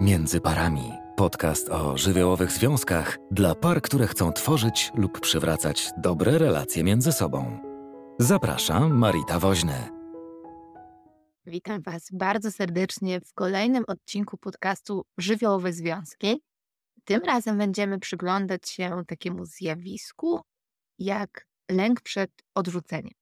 Między 0.00 0.40
parami. 0.40 0.92
Podcast 1.16 1.68
o 1.68 1.98
żywiołowych 1.98 2.52
związkach 2.52 3.18
dla 3.30 3.54
par, 3.54 3.82
które 3.82 4.06
chcą 4.06 4.32
tworzyć 4.32 4.90
lub 4.94 5.20
przywracać 5.20 5.90
dobre 5.96 6.38
relacje 6.38 6.84
między 6.84 7.12
sobą. 7.12 7.58
Zapraszam, 8.18 8.98
Marita 8.98 9.38
Woźny. 9.38 9.88
Witam 11.46 11.82
Was 11.82 12.08
bardzo 12.12 12.50
serdecznie 12.50 13.20
w 13.20 13.32
kolejnym 13.32 13.84
odcinku 13.86 14.36
podcastu 14.36 15.04
Żywiołowe 15.18 15.72
Związki. 15.72 16.42
Tym 17.04 17.20
razem 17.22 17.58
będziemy 17.58 17.98
przyglądać 17.98 18.68
się 18.68 19.02
takiemu 19.06 19.44
zjawisku 19.44 20.40
jak 20.98 21.46
lęk 21.70 22.00
przed 22.00 22.30
odrzuceniem. 22.54 23.14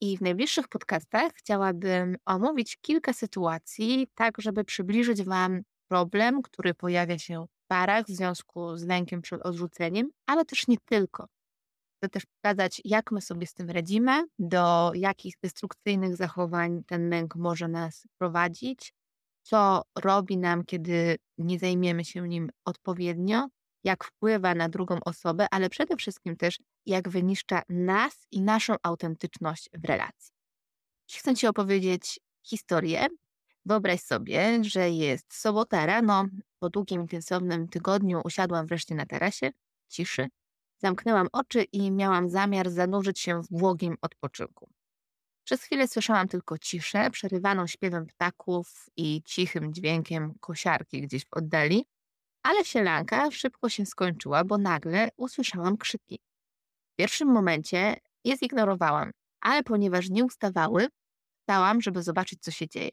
I 0.00 0.18
w 0.18 0.20
najbliższych 0.20 0.68
podcastach 0.68 1.32
chciałabym 1.34 2.16
omówić 2.26 2.76
kilka 2.80 3.12
sytuacji, 3.12 4.08
tak 4.14 4.34
żeby 4.38 4.64
przybliżyć 4.64 5.22
Wam 5.22 5.62
problem, 5.90 6.42
który 6.42 6.74
pojawia 6.74 7.18
się 7.18 7.46
w 7.46 7.68
parach 7.68 8.06
w 8.06 8.10
związku 8.10 8.76
z 8.76 8.84
lękiem 8.84 9.22
przed 9.22 9.42
odrzuceniem, 9.42 10.10
ale 10.26 10.44
też 10.44 10.68
nie 10.68 10.76
tylko. 10.84 11.26
Chcę 11.96 12.08
też 12.08 12.22
pokazać, 12.26 12.80
jak 12.84 13.12
my 13.12 13.20
sobie 13.20 13.46
z 13.46 13.54
tym 13.54 13.70
radzimy, 13.70 14.24
do 14.38 14.92
jakich 14.94 15.34
destrukcyjnych 15.42 16.16
zachowań 16.16 16.82
ten 16.86 17.10
lęk 17.10 17.36
może 17.36 17.68
nas 17.68 18.06
prowadzić, 18.18 18.94
co 19.42 19.82
robi 19.98 20.38
nam, 20.38 20.64
kiedy 20.64 21.16
nie 21.38 21.58
zajmiemy 21.58 22.04
się 22.04 22.28
nim 22.28 22.50
odpowiednio, 22.64 23.48
jak 23.84 24.04
wpływa 24.04 24.54
na 24.54 24.68
drugą 24.68 24.98
osobę, 25.04 25.46
ale 25.50 25.70
przede 25.70 25.96
wszystkim 25.96 26.36
też, 26.36 26.58
jak 26.86 27.08
wyniszcza 27.08 27.62
nas 27.68 28.26
i 28.30 28.42
naszą 28.42 28.74
autentyczność 28.82 29.68
w 29.74 29.84
relacji. 29.84 30.32
Chcę 31.12 31.34
Ci 31.34 31.46
opowiedzieć 31.46 32.20
historię, 32.46 33.08
Wyobraź 33.70 34.00
sobie, 34.00 34.64
że 34.64 34.90
jest 34.90 35.34
sobota 35.34 35.86
rano, 35.86 36.26
po 36.58 36.70
długim, 36.70 37.00
intensywnym 37.00 37.68
tygodniu 37.68 38.20
usiadłam 38.24 38.66
wreszcie 38.66 38.94
na 38.94 39.06
tarasie, 39.06 39.50
ciszy, 39.88 40.28
zamknęłam 40.78 41.28
oczy 41.32 41.62
i 41.62 41.90
miałam 41.90 42.28
zamiar 42.28 42.70
zanurzyć 42.70 43.20
się 43.20 43.42
w 43.42 43.48
błogim 43.50 43.96
odpoczynku. 44.02 44.70
Przez 45.44 45.62
chwilę 45.62 45.88
słyszałam 45.88 46.28
tylko 46.28 46.58
ciszę, 46.58 47.10
przerywaną 47.10 47.66
śpiewem 47.66 48.06
ptaków 48.06 48.86
i 48.96 49.22
cichym 49.22 49.74
dźwiękiem 49.74 50.34
kosiarki 50.40 51.02
gdzieś 51.02 51.24
w 51.24 51.32
oddali, 51.32 51.86
ale 52.42 52.64
sielanka 52.64 53.30
szybko 53.30 53.68
się 53.68 53.86
skończyła, 53.86 54.44
bo 54.44 54.58
nagle 54.58 55.08
usłyszałam 55.16 55.76
krzyki. 55.76 56.18
W 56.92 56.96
pierwszym 56.96 57.28
momencie 57.28 57.96
je 58.24 58.36
zignorowałam, 58.36 59.10
ale 59.40 59.62
ponieważ 59.62 60.10
nie 60.10 60.24
ustawały, 60.24 60.88
stałam, 61.42 61.80
żeby 61.80 62.02
zobaczyć, 62.02 62.42
co 62.42 62.50
się 62.50 62.68
dzieje 62.68 62.90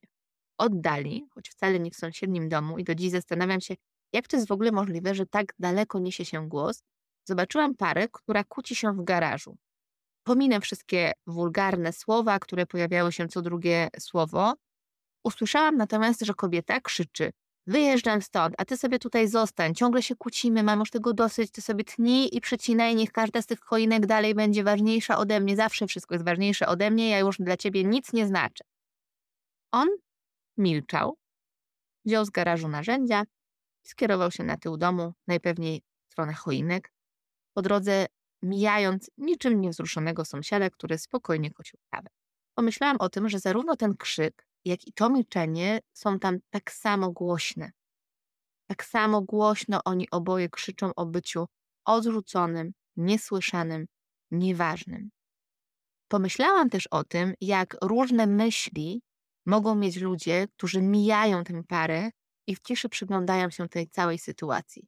oddali, 0.57 1.27
choć 1.29 1.49
wcale 1.49 1.79
nie 1.79 1.91
w 1.91 1.95
sąsiednim 1.95 2.49
domu 2.49 2.77
i 2.77 2.83
do 2.83 2.95
dziś 2.95 3.11
zastanawiam 3.11 3.61
się, 3.61 3.75
jak 4.13 4.27
to 4.27 4.37
jest 4.37 4.47
w 4.47 4.51
ogóle 4.51 4.71
możliwe, 4.71 5.15
że 5.15 5.25
tak 5.25 5.53
daleko 5.59 5.99
niesie 5.99 6.25
się 6.25 6.49
głos, 6.49 6.83
zobaczyłam 7.23 7.75
parę, 7.75 8.07
która 8.11 8.43
kłóci 8.43 8.75
się 8.75 8.93
w 8.93 9.03
garażu. 9.03 9.57
Pominę 10.23 10.61
wszystkie 10.61 11.11
wulgarne 11.27 11.93
słowa, 11.93 12.39
które 12.39 12.65
pojawiały 12.65 13.11
się 13.11 13.27
co 13.27 13.41
drugie 13.41 13.87
słowo. 13.99 14.53
Usłyszałam 15.23 15.77
natomiast, 15.77 16.21
że 16.21 16.33
kobieta 16.33 16.81
krzyczy: 16.81 17.31
Wyjeżdżam 17.67 18.21
stąd, 18.21 18.55
a 18.57 18.65
ty 18.65 18.77
sobie 18.77 18.99
tutaj 18.99 19.27
zostań. 19.27 19.75
Ciągle 19.75 20.03
się 20.03 20.15
kłócimy, 20.15 20.63
mam 20.63 20.79
już 20.79 20.91
tego 20.91 21.13
dosyć, 21.13 21.51
ty 21.51 21.61
sobie 21.61 21.83
tnij 21.83 22.35
i 22.35 22.41
przecinaj, 22.41 22.95
niech 22.95 23.11
każda 23.11 23.41
z 23.41 23.45
tych 23.45 23.59
choinek 23.59 24.05
dalej 24.05 24.35
będzie 24.35 24.63
ważniejsza 24.63 25.17
ode 25.17 25.39
mnie. 25.39 25.55
Zawsze 25.55 25.87
wszystko 25.87 26.15
jest 26.15 26.25
ważniejsze 26.25 26.67
ode 26.67 26.91
mnie, 26.91 27.09
ja 27.09 27.19
już 27.19 27.37
dla 27.37 27.57
ciebie 27.57 27.83
nic 27.83 28.13
nie 28.13 28.27
znaczę. 28.27 28.63
On 29.71 29.87
Milczał, 30.57 31.17
wziął 32.05 32.25
z 32.25 32.29
garażu 32.29 32.67
narzędzia 32.67 33.23
i 33.85 33.87
skierował 33.87 34.31
się 34.31 34.43
na 34.43 34.57
tył 34.57 34.77
domu, 34.77 35.13
najpewniej 35.27 35.81
w 36.07 36.11
stronę 36.11 36.33
choinek, 36.33 36.91
po 37.53 37.61
drodze 37.61 38.05
mijając 38.41 39.11
niczym 39.17 39.61
niewzruszonego 39.61 40.25
sąsiada, 40.25 40.69
który 40.69 40.97
spokojnie 40.97 41.51
kosił 41.51 41.79
trawę. 41.89 42.09
Pomyślałam 42.55 42.97
o 42.99 43.09
tym, 43.09 43.29
że 43.29 43.39
zarówno 43.39 43.75
ten 43.75 43.97
krzyk, 43.97 44.47
jak 44.65 44.87
i 44.87 44.93
to 44.93 45.09
milczenie 45.09 45.79
są 45.93 46.19
tam 46.19 46.37
tak 46.49 46.71
samo 46.71 47.11
głośne. 47.11 47.71
Tak 48.67 48.83
samo 48.83 49.21
głośno 49.21 49.81
oni 49.85 50.09
oboje 50.11 50.49
krzyczą 50.49 50.95
o 50.95 51.05
byciu 51.05 51.45
odrzuconym, 51.85 52.73
niesłyszanym, 52.95 53.85
nieważnym. 54.31 55.09
Pomyślałam 56.07 56.69
też 56.69 56.87
o 56.87 57.03
tym, 57.03 57.33
jak 57.41 57.77
różne 57.81 58.27
myśli 58.27 59.01
mogą 59.47 59.75
mieć 59.75 59.97
ludzie, 59.97 60.47
którzy 60.47 60.81
mijają 60.81 61.43
tę 61.43 61.63
parę 61.63 62.09
i 62.47 62.55
w 62.55 62.59
ciszy 62.59 62.89
przyglądają 62.89 63.49
się 63.49 63.69
tej 63.69 63.89
całej 63.89 64.19
sytuacji. 64.19 64.87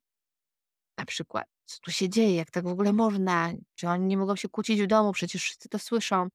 Na 0.97 1.05
przykład, 1.05 1.47
co 1.65 1.79
tu 1.79 1.91
się 1.91 2.09
dzieje, 2.09 2.35
jak 2.35 2.51
tak 2.51 2.63
w 2.63 2.67
ogóle 2.67 2.93
można, 2.93 3.53
czy 3.75 3.87
oni 3.87 4.05
nie 4.05 4.17
mogą 4.17 4.35
się 4.35 4.49
kłócić 4.49 4.81
w 4.81 4.87
domu, 4.87 5.11
przecież 5.11 5.43
wszyscy 5.43 5.69
to 5.69 5.79
słyszą. 5.79 6.27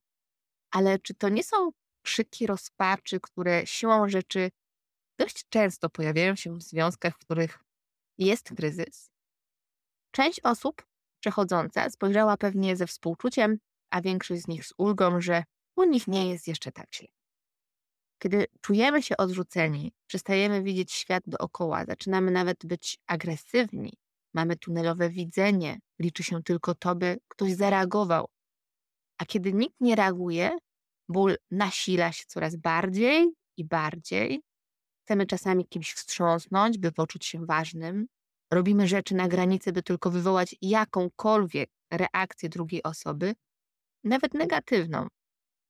Ale 0.70 0.98
czy 0.98 1.14
to 1.14 1.28
nie 1.28 1.44
są 1.44 1.70
krzyki 2.02 2.46
rozpaczy, 2.46 3.20
które 3.20 3.66
siłą 3.66 4.08
rzeczy 4.08 4.50
dość 5.18 5.44
często 5.48 5.90
pojawiają 5.90 6.36
się 6.36 6.54
w 6.58 6.62
związkach, 6.62 7.14
w 7.14 7.18
których 7.18 7.58
jest 8.18 8.48
kryzys? 8.56 9.10
Część 10.10 10.40
osób 10.40 10.86
przechodząca 11.20 11.90
spojrzała 11.90 12.36
pewnie 12.36 12.76
ze 12.76 12.86
współczuciem, 12.86 13.58
a 13.90 14.00
większość 14.00 14.42
z 14.42 14.48
nich 14.48 14.66
z 14.66 14.72
ulgą, 14.78 15.20
że 15.20 15.44
u 15.76 15.84
nich 15.84 16.08
nie 16.08 16.30
jest 16.30 16.48
jeszcze 16.48 16.72
tak 16.72 16.94
źle. 16.94 17.13
Kiedy 18.18 18.46
czujemy 18.60 19.02
się 19.02 19.16
odrzuceni, 19.16 19.92
przestajemy 20.06 20.62
widzieć 20.62 20.92
świat 20.92 21.22
dookoła, 21.26 21.84
zaczynamy 21.84 22.30
nawet 22.30 22.66
być 22.66 22.98
agresywni, 23.06 23.92
mamy 24.34 24.56
tunelowe 24.56 25.10
widzenie, 25.10 25.78
liczy 25.98 26.22
się 26.22 26.42
tylko 26.42 26.74
to, 26.74 26.94
by 26.94 27.18
ktoś 27.28 27.52
zareagował. 27.52 28.28
A 29.18 29.24
kiedy 29.24 29.52
nikt 29.52 29.80
nie 29.80 29.96
reaguje, 29.96 30.58
ból 31.08 31.36
nasila 31.50 32.12
się 32.12 32.24
coraz 32.26 32.56
bardziej 32.56 33.32
i 33.56 33.64
bardziej. 33.64 34.42
Chcemy 35.04 35.26
czasami 35.26 35.68
kimś 35.68 35.92
wstrząsnąć, 35.92 36.78
by 36.78 36.92
poczuć 36.92 37.26
się 37.26 37.46
ważnym. 37.46 38.06
Robimy 38.50 38.88
rzeczy 38.88 39.14
na 39.14 39.28
granicy, 39.28 39.72
by 39.72 39.82
tylko 39.82 40.10
wywołać 40.10 40.54
jakąkolwiek 40.62 41.70
reakcję 41.90 42.48
drugiej 42.48 42.82
osoby, 42.82 43.34
nawet 44.04 44.34
negatywną, 44.34 45.06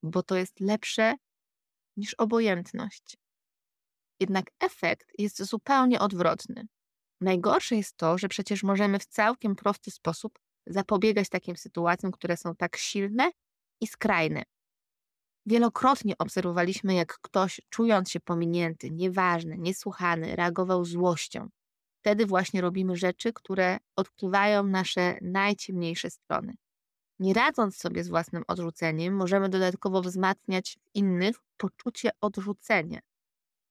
bo 0.03 0.23
to 0.23 0.37
jest 0.37 0.61
lepsze 0.61 1.15
niż 1.97 2.15
obojętność. 2.15 3.17
Jednak 4.21 4.47
efekt 4.61 5.13
jest 5.19 5.43
zupełnie 5.43 6.01
odwrotny. 6.01 6.67
Najgorsze 7.21 7.77
jest 7.77 7.97
to, 7.97 8.19
że 8.19 8.29
przecież 8.29 8.63
możemy 8.63 8.99
w 8.99 9.07
całkiem 9.07 9.57
prosty 9.57 9.91
sposób 9.91 10.39
zapobiegać 10.67 11.29
takim 11.29 11.57
sytuacjom, 11.57 12.13
które 12.13 12.37
są 12.37 12.57
tak 12.57 12.77
silne 12.77 13.31
i 13.81 13.87
skrajne. 13.87 14.43
Wielokrotnie 15.47 16.15
obserwowaliśmy, 16.19 16.95
jak 16.95 17.19
ktoś, 17.21 17.61
czując 17.71 18.11
się 18.11 18.21
pominięty, 18.21 18.91
nieważny, 18.91 19.59
niesłuchany, 19.59 20.37
reagował 20.37 20.85
złością. 20.85 21.49
Wtedy 22.01 22.27
właśnie 22.27 22.61
robimy 22.61 22.97
rzeczy, 22.97 23.33
które 23.33 23.79
odkrywają 23.97 24.63
nasze 24.63 25.19
najciemniejsze 25.23 26.11
strony. 26.11 26.55
Nie 27.19 27.35
radząc 27.35 27.77
sobie 27.77 28.05
z 28.05 28.09
własnym 28.09 28.43
odrzuceniem, 28.49 29.17
możemy 29.17 29.49
dodatkowo 29.49 30.01
wzmacniać 30.01 30.79
w 30.85 30.97
innych 30.97 31.37
poczucie 31.57 32.11
odrzucenia. 32.21 33.01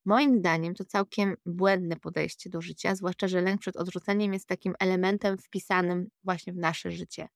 Moim 0.05 0.39
zdaniem 0.39 0.75
to 0.75 0.85
całkiem 0.85 1.35
błędne 1.45 1.95
podejście 1.95 2.49
do 2.49 2.61
życia, 2.61 2.95
zwłaszcza, 2.95 3.27
że 3.27 3.41
lęk 3.41 3.61
przed 3.61 3.75
odrzuceniem 3.75 4.33
jest 4.33 4.47
takim 4.47 4.73
elementem 4.79 5.37
wpisanym 5.37 6.09
właśnie 6.23 6.53
w 6.53 6.57
nasze 6.57 6.91
życie. 6.91 7.27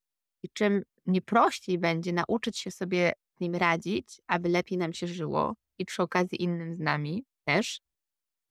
I 0.44 0.50
czym 0.50 0.84
nieprościej 1.06 1.80
będzie 1.80 2.14
nauczyć 2.14 2.58
się 2.58 2.72
sobie 2.72 3.14
z 3.38 3.40
nim 3.40 3.56
radzić, 3.56 4.22
aby 4.28 4.50
lepiej 4.50 4.78
nam 4.78 4.94
się 4.94 5.08
żyło 5.08 5.56
i 5.80 5.86
przy 5.86 6.04
okazji 6.04 6.44
innym 6.44 6.76
z 6.76 6.80
nami 6.80 7.26
też. 7.46 7.82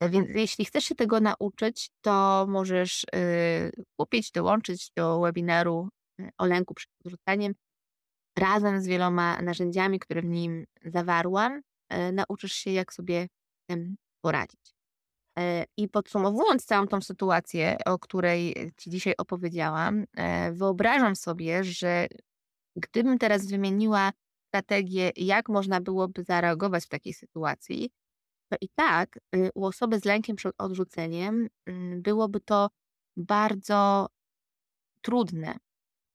Więc 0.00 0.28
jeśli 0.34 0.64
chcesz 0.64 0.84
się 0.84 0.94
tego 0.94 1.20
nauczyć, 1.20 1.90
to 2.00 2.46
możesz 2.48 3.06
yy, 3.12 3.84
kupić, 3.96 4.30
dołączyć 4.30 4.90
do 4.96 5.20
webinaru 5.20 5.88
o 6.38 6.46
lęku 6.46 6.74
przed 6.74 6.90
odrzuceniem, 7.04 7.54
razem 8.38 8.80
z 8.80 8.86
wieloma 8.86 9.42
narzędziami, 9.42 9.98
które 9.98 10.22
w 10.22 10.24
nim 10.24 10.66
zawarłam, 10.84 11.62
e, 11.88 12.12
nauczysz 12.12 12.52
się, 12.52 12.70
jak 12.70 12.92
sobie 12.92 13.28
z 13.64 13.66
tym 13.66 13.96
poradzić. 14.20 14.74
E, 15.38 15.64
I 15.76 15.88
podsumowując 15.88 16.64
całą 16.64 16.86
tą 16.86 17.00
sytuację, 17.00 17.76
o 17.86 17.98
której 17.98 18.72
Ci 18.76 18.90
dzisiaj 18.90 19.14
opowiedziałam, 19.18 20.04
e, 20.16 20.52
wyobrażam 20.52 21.16
sobie, 21.16 21.64
że 21.64 22.06
gdybym 22.76 23.18
teraz 23.18 23.46
wymieniła 23.46 24.12
strategię, 24.48 25.12
jak 25.16 25.48
można 25.48 25.80
byłoby 25.80 26.24
zareagować 26.24 26.84
w 26.84 26.88
takiej 26.88 27.14
sytuacji, 27.14 27.90
to 28.48 28.56
i 28.60 28.68
tak 28.68 29.18
y, 29.34 29.50
u 29.54 29.64
osoby 29.66 30.00
z 30.00 30.04
lękiem 30.04 30.36
przed 30.36 30.54
odrzuceniem 30.58 31.48
mm, 31.66 32.02
byłoby 32.02 32.40
to 32.40 32.68
bardzo 33.16 34.08
trudne, 35.02 35.56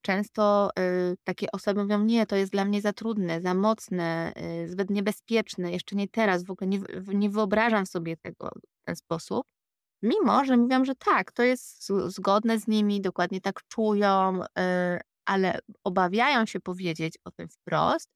Często 0.02 0.70
y, 0.78 1.16
takie 1.24 1.46
osoby 1.52 1.82
mówią: 1.82 2.04
Nie, 2.04 2.26
to 2.26 2.36
jest 2.36 2.52
dla 2.52 2.64
mnie 2.64 2.80
za 2.80 2.92
trudne, 2.92 3.40
za 3.40 3.54
mocne, 3.54 4.32
y, 4.64 4.68
zbyt 4.68 4.90
niebezpieczne, 4.90 5.72
jeszcze 5.72 5.96
nie 5.96 6.08
teraz, 6.08 6.44
w 6.44 6.50
ogóle 6.50 6.68
nie, 6.68 6.80
nie 7.06 7.30
wyobrażam 7.30 7.86
sobie 7.86 8.16
tego 8.16 8.48
w 8.48 8.84
ten 8.84 8.96
sposób. 8.96 9.46
Mimo, 10.02 10.44
że 10.44 10.56
mówią, 10.56 10.84
że 10.84 10.94
tak, 10.94 11.32
to 11.32 11.42
jest 11.42 11.88
zgodne 12.06 12.58
z 12.58 12.68
nimi, 12.68 13.00
dokładnie 13.00 13.40
tak 13.40 13.60
czują, 13.68 14.38
yy, 14.38 15.00
ale 15.24 15.58
obawiają 15.84 16.46
się 16.46 16.60
powiedzieć 16.60 17.14
o 17.24 17.30
tym 17.30 17.48
wprost, 17.48 18.08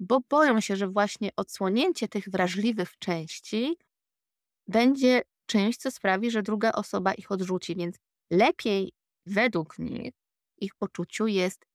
bo 0.00 0.20
boją 0.30 0.60
się, 0.60 0.76
że 0.76 0.88
właśnie 0.88 1.30
odsłonięcie 1.36 2.08
tych 2.08 2.28
wrażliwych 2.28 2.98
części 2.98 3.76
będzie 4.68 5.22
czymś, 5.46 5.76
co 5.76 5.90
sprawi, 5.90 6.30
że 6.30 6.42
druga 6.42 6.72
osoba 6.72 7.14
ich 7.14 7.32
odrzuci. 7.32 7.76
Więc 7.76 7.96
lepiej 8.30 8.92
według 9.26 9.78
nich, 9.78 10.12
ich 10.60 10.74
poczuciu 10.74 11.26
jest 11.26 11.66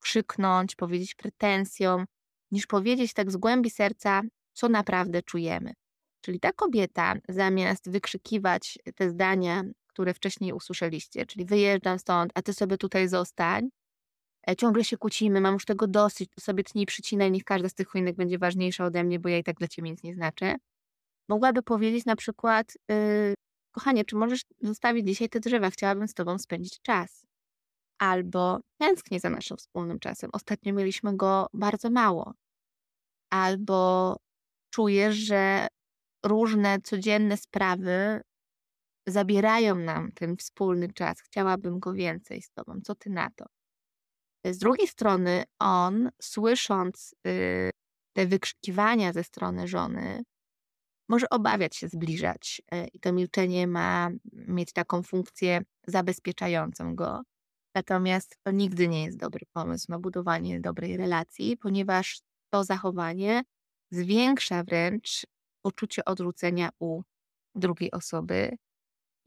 krzyknąć, 0.00 0.76
powiedzieć 0.76 1.14
pretensją, 1.14 2.04
niż 2.50 2.66
powiedzieć 2.66 3.12
tak 3.12 3.30
z 3.30 3.36
głębi 3.36 3.70
serca, 3.70 4.22
co 4.52 4.68
naprawdę 4.68 5.22
czujemy. 5.22 5.72
Czyli 6.20 6.40
ta 6.40 6.52
kobieta, 6.52 7.14
zamiast 7.28 7.90
wykrzykiwać 7.90 8.78
te 8.94 9.10
zdania, 9.10 9.62
które 9.86 10.14
wcześniej 10.14 10.52
usłyszeliście, 10.52 11.26
czyli 11.26 11.44
wyjeżdżam 11.44 11.98
stąd, 11.98 12.32
a 12.34 12.42
ty 12.42 12.52
sobie 12.52 12.76
tutaj 12.78 13.08
zostań, 13.08 13.68
e, 14.48 14.56
ciągle 14.56 14.84
się 14.84 14.96
kłócimy, 14.96 15.40
mam 15.40 15.54
już 15.54 15.64
tego 15.64 15.86
dosyć, 15.86 16.30
to 16.34 16.40
sobie 16.40 16.64
tnij, 16.64 16.86
przycinaj, 16.86 17.30
niech 17.30 17.44
każda 17.44 17.68
z 17.68 17.74
tych 17.74 17.88
choinek 17.88 18.16
będzie 18.16 18.38
ważniejsza 18.38 18.84
ode 18.84 19.04
mnie, 19.04 19.20
bo 19.20 19.28
ja 19.28 19.38
i 19.38 19.44
tak 19.44 19.56
dla 19.56 19.68
ciebie 19.68 19.90
nic 19.90 20.02
nie 20.02 20.14
znaczę. 20.14 20.56
Mogłaby 21.28 21.62
powiedzieć 21.62 22.04
na 22.04 22.16
przykład, 22.16 22.74
yy, 22.88 23.34
kochanie, 23.70 24.04
czy 24.04 24.16
możesz 24.16 24.40
zostawić 24.62 25.06
dzisiaj 25.06 25.28
te 25.28 25.40
drzewa, 25.40 25.70
chciałabym 25.70 26.08
z 26.08 26.14
tobą 26.14 26.38
spędzić 26.38 26.80
czas. 26.82 27.29
Albo 28.00 28.60
tęsknię 28.78 29.20
za 29.20 29.30
naszym 29.30 29.56
wspólnym 29.56 29.98
czasem, 29.98 30.30
ostatnio 30.32 30.74
mieliśmy 30.74 31.16
go 31.16 31.46
bardzo 31.54 31.90
mało. 31.90 32.34
Albo 33.30 34.16
czujesz, 34.70 35.16
że 35.16 35.66
różne 36.24 36.80
codzienne 36.80 37.36
sprawy 37.36 38.20
zabierają 39.06 39.74
nam 39.74 40.12
ten 40.12 40.36
wspólny 40.36 40.92
czas. 40.92 41.20
Chciałabym 41.20 41.80
go 41.80 41.92
więcej 41.92 42.42
z 42.42 42.50
tobą. 42.50 42.80
Co 42.84 42.94
ty 42.94 43.10
na 43.10 43.30
to? 43.36 43.46
Z 44.44 44.58
drugiej 44.58 44.88
strony, 44.88 45.44
on, 45.58 46.10
słysząc 46.22 47.14
y, 47.26 47.70
te 48.12 48.26
wykrzykiwania 48.26 49.12
ze 49.12 49.24
strony 49.24 49.68
żony, 49.68 50.22
może 51.08 51.30
obawiać 51.30 51.76
się 51.76 51.88
zbliżać 51.88 52.62
y, 52.74 52.86
i 52.92 53.00
to 53.00 53.12
milczenie 53.12 53.66
ma 53.66 54.10
mieć 54.32 54.72
taką 54.72 55.02
funkcję 55.02 55.62
zabezpieczającą 55.86 56.94
go. 56.94 57.22
Natomiast 57.74 58.38
to 58.42 58.50
nigdy 58.50 58.88
nie 58.88 59.04
jest 59.04 59.18
dobry 59.18 59.46
pomysł 59.52 59.86
na 59.88 59.98
budowanie 59.98 60.60
dobrej 60.60 60.96
relacji, 60.96 61.56
ponieważ 61.56 62.20
to 62.50 62.64
zachowanie 62.64 63.42
zwiększa 63.90 64.64
wręcz 64.64 65.26
poczucie 65.62 66.04
odrzucenia 66.04 66.70
u 66.78 67.02
drugiej 67.54 67.90
osoby. 67.90 68.56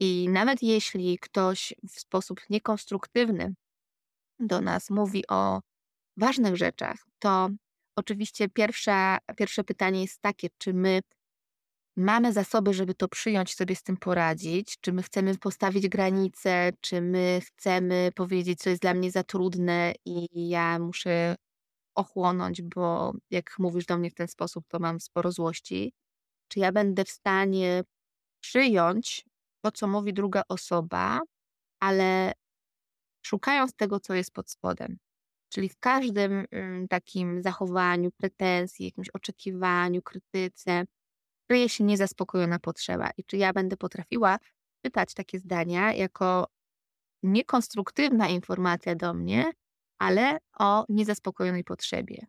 I 0.00 0.28
nawet 0.28 0.62
jeśli 0.62 1.18
ktoś 1.18 1.74
w 1.88 2.00
sposób 2.00 2.40
niekonstruktywny 2.50 3.54
do 4.38 4.60
nas 4.60 4.90
mówi 4.90 5.26
o 5.28 5.60
ważnych 6.16 6.56
rzeczach, 6.56 6.96
to 7.18 7.48
oczywiście 7.96 8.48
pierwsza, 8.48 9.18
pierwsze 9.36 9.64
pytanie 9.64 10.02
jest 10.02 10.20
takie, 10.20 10.48
czy 10.58 10.74
my 10.74 11.00
mamy 11.96 12.32
zasoby, 12.32 12.74
żeby 12.74 12.94
to 12.94 13.08
przyjąć, 13.08 13.54
sobie 13.54 13.76
z 13.76 13.82
tym 13.82 13.96
poradzić, 13.96 14.78
czy 14.80 14.92
my 14.92 15.02
chcemy 15.02 15.38
postawić 15.38 15.88
granice, 15.88 16.70
czy 16.80 17.00
my 17.00 17.40
chcemy 17.46 18.10
powiedzieć, 18.14 18.58
co 18.60 18.70
jest 18.70 18.82
dla 18.82 18.94
mnie 18.94 19.10
za 19.10 19.24
trudne 19.24 19.92
i 20.04 20.28
ja 20.48 20.78
muszę 20.78 21.36
ochłonąć, 21.94 22.62
bo 22.62 23.12
jak 23.30 23.58
mówisz 23.58 23.86
do 23.86 23.98
mnie 23.98 24.10
w 24.10 24.14
ten 24.14 24.28
sposób, 24.28 24.64
to 24.68 24.78
mam 24.78 25.00
sporo 25.00 25.32
złości. 25.32 25.92
Czy 26.48 26.60
ja 26.60 26.72
będę 26.72 27.04
w 27.04 27.10
stanie 27.10 27.84
przyjąć 28.40 29.24
to, 29.62 29.72
co 29.72 29.88
mówi 29.88 30.12
druga 30.14 30.42
osoba, 30.48 31.20
ale 31.80 32.32
szukając 33.26 33.74
tego, 33.74 34.00
co 34.00 34.14
jest 34.14 34.32
pod 34.32 34.50
spodem. 34.50 34.98
Czyli 35.48 35.68
w 35.68 35.78
każdym 35.80 36.46
mm, 36.50 36.88
takim 36.88 37.42
zachowaniu, 37.42 38.10
pretensji, 38.12 38.86
jakimś 38.86 39.08
oczekiwaniu, 39.14 40.02
krytyce, 40.02 40.84
kryje 41.46 41.68
się 41.68 41.84
niezaspokojona 41.84 42.58
potrzeba. 42.58 43.10
I 43.16 43.24
czy 43.24 43.36
ja 43.36 43.52
będę 43.52 43.76
potrafiła 43.76 44.38
czytać 44.84 45.14
takie 45.14 45.38
zdania 45.38 45.92
jako 45.92 46.46
niekonstruktywna 47.22 48.28
informacja 48.28 48.94
do 48.94 49.14
mnie, 49.14 49.52
ale 49.98 50.38
o 50.58 50.84
niezaspokojonej 50.88 51.64
potrzebie. 51.64 52.26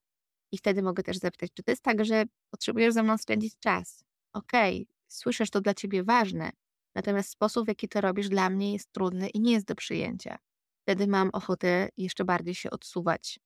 I 0.51 0.57
wtedy 0.57 0.81
mogę 0.81 1.03
też 1.03 1.17
zapytać, 1.17 1.49
czy 1.53 1.63
to 1.63 1.71
jest 1.71 1.83
tak, 1.83 2.05
że 2.05 2.23
potrzebujesz 2.51 2.93
ze 2.93 3.03
mną 3.03 3.17
spędzić 3.17 3.59
czas? 3.59 4.03
Okej, 4.33 4.75
okay, 4.75 4.95
słyszysz, 5.07 5.49
to 5.49 5.61
dla 5.61 5.73
ciebie 5.73 6.03
ważne, 6.03 6.51
natomiast 6.95 7.29
sposób, 7.29 7.65
w 7.65 7.67
jaki 7.67 7.87
to 7.87 8.01
robisz, 8.01 8.29
dla 8.29 8.49
mnie 8.49 8.73
jest 8.73 8.91
trudny 8.91 9.29
i 9.29 9.39
nie 9.39 9.51
jest 9.51 9.65
do 9.65 9.75
przyjęcia. 9.75 10.37
Wtedy 10.81 11.07
mam 11.07 11.29
ochotę 11.33 11.89
jeszcze 11.97 12.25
bardziej 12.25 12.55
się 12.55 12.69
odsuwać. 12.69 13.39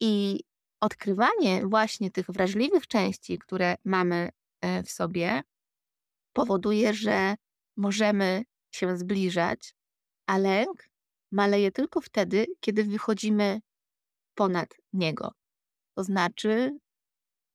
I 0.00 0.40
odkrywanie 0.80 1.66
właśnie 1.66 2.10
tych 2.10 2.26
wrażliwych 2.26 2.86
części, 2.86 3.38
które 3.38 3.76
mamy 3.84 4.30
w 4.84 4.90
sobie, 4.90 5.42
powoduje, 6.32 6.94
że 6.94 7.34
możemy 7.76 8.42
się 8.74 8.96
zbliżać, 8.96 9.74
a 10.26 10.38
lęk 10.38 10.88
maleje 11.32 11.72
tylko 11.72 12.00
wtedy, 12.00 12.46
kiedy 12.60 12.84
wychodzimy 12.84 13.60
ponad 14.34 14.74
niego. 14.92 15.32
To 15.94 16.04
znaczy, 16.04 16.78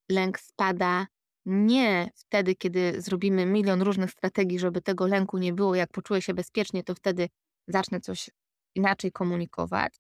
lęk 0.10 0.40
spada 0.40 1.08
nie 1.46 2.10
wtedy, 2.16 2.56
kiedy 2.56 3.02
zrobimy 3.02 3.46
milion 3.46 3.82
różnych 3.82 4.12
strategii, 4.12 4.60
żeby 4.60 4.82
tego 4.82 5.08
lęku 5.08 5.38
nie 5.38 5.54
było. 5.54 5.76
Jak 5.76 5.92
poczuję 5.92 6.22
się 6.22 6.34
bezpiecznie, 6.34 6.84
to 6.84 6.96
wtedy 6.96 7.30
zacznę 7.68 8.02
coś 8.02 8.30
inaczej 8.76 9.12
komunikować. 9.12 9.94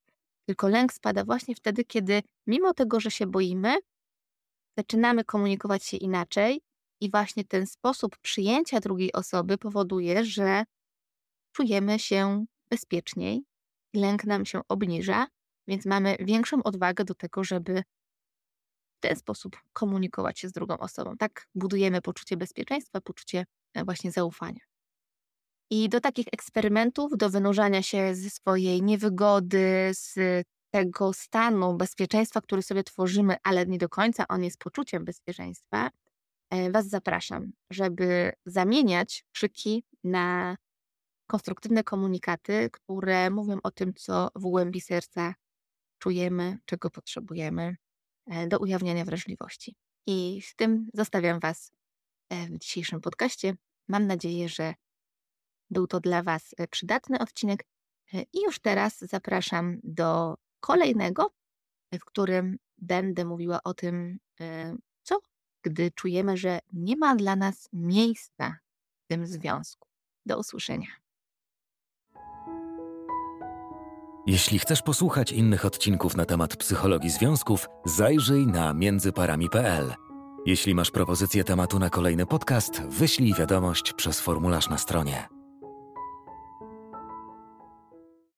Tylko 0.45 0.67
lęk 0.67 0.93
spada 0.93 1.23
właśnie 1.23 1.55
wtedy, 1.55 1.83
kiedy 1.83 2.21
mimo 2.47 2.73
tego, 2.73 2.99
że 2.99 3.11
się 3.11 3.27
boimy, 3.27 3.75
zaczynamy 4.77 5.23
komunikować 5.23 5.83
się 5.83 5.97
inaczej 5.97 6.61
i 7.01 7.11
właśnie 7.11 7.43
ten 7.43 7.67
sposób 7.67 8.17
przyjęcia 8.17 8.79
drugiej 8.79 9.13
osoby 9.13 9.57
powoduje, 9.57 10.25
że 10.25 10.63
czujemy 11.55 11.99
się 11.99 12.45
bezpieczniej, 12.69 13.43
lęk 13.95 14.23
nam 14.23 14.45
się 14.45 14.61
obniża, 14.67 15.27
więc 15.67 15.85
mamy 15.85 16.15
większą 16.19 16.63
odwagę 16.63 17.03
do 17.05 17.15
tego, 17.15 17.43
żeby 17.43 17.83
w 18.97 19.01
ten 19.01 19.15
sposób 19.15 19.57
komunikować 19.73 20.39
się 20.39 20.49
z 20.49 20.51
drugą 20.51 20.77
osobą. 20.77 21.17
Tak 21.17 21.47
budujemy 21.55 22.01
poczucie 22.01 22.37
bezpieczeństwa, 22.37 23.01
poczucie 23.01 23.45
e, 23.73 23.85
właśnie 23.85 24.11
zaufania. 24.11 24.61
I 25.69 25.89
do 25.89 26.01
takich 26.01 26.27
eksperymentów, 26.31 27.11
do 27.17 27.29
wynurzania 27.29 27.81
się 27.81 28.15
ze 28.15 28.29
swojej 28.29 28.81
niewygody, 28.81 29.91
z 29.93 30.15
tego 30.73 31.13
stanu 31.13 31.77
bezpieczeństwa, 31.77 32.41
który 32.41 32.61
sobie 32.61 32.83
tworzymy, 32.83 33.35
ale 33.43 33.65
nie 33.65 33.77
do 33.77 33.89
końca 33.89 34.27
on 34.27 34.43
jest 34.43 34.57
poczuciem 34.57 35.05
bezpieczeństwa, 35.05 35.89
Was 36.71 36.87
zapraszam, 36.87 37.51
żeby 37.69 38.31
zamieniać 38.45 39.25
krzyki 39.31 39.83
na 40.03 40.57
konstruktywne 41.27 41.83
komunikaty, 41.83 42.69
które 42.73 43.29
mówią 43.29 43.57
o 43.63 43.71
tym, 43.71 43.93
co 43.93 44.29
w 44.35 44.41
głębi 44.41 44.81
serca 44.81 45.33
czujemy, 45.99 46.57
czego 46.65 46.89
potrzebujemy 46.89 47.75
e, 48.27 48.47
do 48.47 48.59
ujawniania 48.59 49.05
wrażliwości. 49.05 49.75
I 50.07 50.41
z 50.41 50.55
tym 50.55 50.89
zostawiam 50.93 51.39
Was 51.39 51.71
e, 52.29 52.45
w 52.45 52.57
dzisiejszym 52.57 53.01
podcaście. 53.01 53.55
Mam 53.87 54.07
nadzieję, 54.07 54.49
że 54.49 54.73
był 55.69 55.87
to 55.87 55.99
dla 55.99 56.23
Was 56.23 56.55
e, 56.57 56.67
przydatny 56.67 57.19
odcinek. 57.19 57.63
I 58.13 58.43
już 58.45 58.59
teraz 58.59 58.99
zapraszam 58.99 59.79
do 59.83 60.35
kolejnego, 60.59 61.33
w 61.93 62.05
którym 62.05 62.57
będę 62.77 63.25
mówiła 63.25 63.63
o 63.63 63.73
tym, 63.73 64.19
gdy 65.61 65.91
czujemy, 65.91 66.37
że 66.37 66.59
nie 66.73 66.97
ma 66.97 67.15
dla 67.15 67.35
nas 67.35 67.69
miejsca 67.73 68.57
w 69.05 69.07
tym 69.07 69.27
związku. 69.27 69.87
Do 70.25 70.39
usłyszenia. 70.39 70.87
Jeśli 74.27 74.59
chcesz 74.59 74.81
posłuchać 74.81 75.31
innych 75.31 75.65
odcinków 75.65 76.17
na 76.17 76.25
temat 76.25 76.55
psychologii 76.55 77.09
związków, 77.09 77.67
zajrzyj 77.85 78.47
na 78.47 78.73
międzyparami.pl. 78.73 79.93
Jeśli 80.45 80.75
masz 80.75 80.91
propozycję 80.91 81.43
tematu 81.43 81.79
na 81.79 81.89
kolejny 81.89 82.25
podcast, 82.25 82.81
wyślij 82.81 83.33
wiadomość 83.33 83.93
przez 83.93 84.19
formularz 84.19 84.69
na 84.69 84.77
stronie. 84.77 85.40